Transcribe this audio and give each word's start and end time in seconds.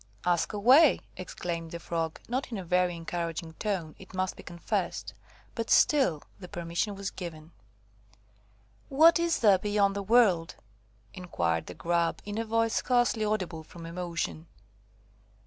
"Ask 0.25 0.51
away," 0.51 1.01
exclaimed 1.15 1.69
the 1.69 1.79
Frog, 1.79 2.19
not 2.27 2.51
in 2.51 2.57
a 2.57 2.63
very 2.65 2.95
encouraging 2.95 3.53
tone, 3.59 3.93
it 3.99 4.15
must 4.15 4.35
be 4.35 4.41
confessed; 4.41 5.13
but 5.53 5.69
still 5.69 6.23
the 6.39 6.47
permission 6.47 6.95
was 6.95 7.11
given. 7.11 7.51
"What 8.89 9.19
is 9.19 9.41
there 9.41 9.59
beyond 9.59 9.95
the 9.95 10.01
world?" 10.01 10.55
inquired 11.13 11.67
the 11.67 11.75
Grub, 11.75 12.19
in 12.25 12.39
a 12.39 12.45
voice 12.45 12.73
scarcely 12.73 13.23
audible 13.23 13.61
from 13.63 13.85
emotion. 13.85 14.47